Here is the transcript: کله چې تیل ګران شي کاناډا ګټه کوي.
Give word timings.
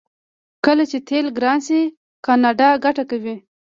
کله 0.65 0.83
چې 0.91 0.97
تیل 1.07 1.25
ګران 1.37 1.59
شي 1.67 1.79
کاناډا 2.25 2.69
ګټه 2.85 3.03
کوي. 3.11 3.35